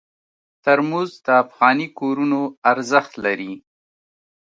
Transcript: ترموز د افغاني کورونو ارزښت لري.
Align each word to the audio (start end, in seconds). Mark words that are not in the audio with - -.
ترموز 0.63 1.11
د 1.25 1.27
افغاني 1.43 1.87
کورونو 1.99 2.41
ارزښت 2.71 3.13
لري. 3.25 3.53